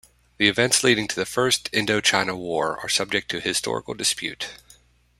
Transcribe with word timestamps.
The 0.37 0.47
events 0.47 0.83
leading 0.83 1.07
to 1.09 1.15
the 1.15 1.27
First 1.27 1.71
Indochina 1.73 2.35
War 2.35 2.79
are 2.79 2.89
subject 2.89 3.29
to 3.29 3.39
historical 3.39 3.93
dispute. 3.93 4.47